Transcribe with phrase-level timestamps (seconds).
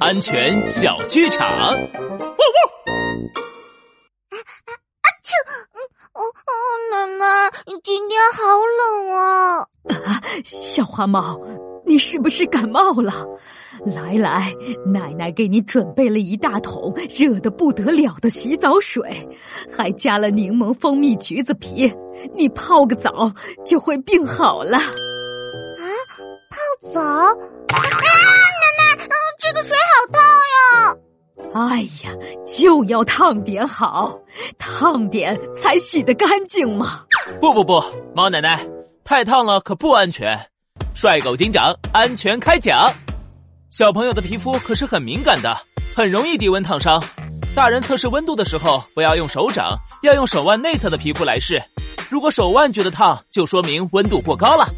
[0.00, 1.48] 安全小剧场。
[1.48, 1.78] 汪汪！
[4.30, 4.34] 啊
[4.68, 5.30] 啊啾！
[6.12, 6.52] 哦哦，
[6.90, 7.24] 奶奶，
[7.84, 8.42] 今天好
[8.78, 8.80] 冷
[9.14, 9.58] 啊！
[10.04, 11.40] 啊，小花猫，
[11.84, 13.26] 你是不是感冒了？
[13.86, 14.52] 来来，
[14.84, 19.28] 奶奶给你准备了一大桶热的不得了的洗澡水，
[19.70, 21.92] 还加了柠檬、蜂蜜、橘子皮，
[22.34, 23.32] 你泡个澡
[23.64, 24.78] 就会病好了。
[24.78, 24.82] 啊，
[26.50, 27.00] 泡澡？
[27.00, 27.32] 啊，
[31.58, 32.14] 哎呀，
[32.46, 34.16] 就要烫点好，
[34.58, 37.04] 烫点才洗得干净嘛。
[37.40, 37.82] 不不不，
[38.14, 38.64] 猫奶奶，
[39.02, 40.38] 太烫了可不安全。
[40.94, 42.88] 帅狗警长，安全开讲。
[43.70, 45.56] 小朋友的皮肤可是很敏感的，
[45.96, 47.02] 很容易低温烫伤。
[47.56, 51.60] 大人测试温度的时候，不要用手掌，要用手腕内侧的皮肤来试。
[52.08, 54.68] 如果手腕觉得烫，就说明温度过高了。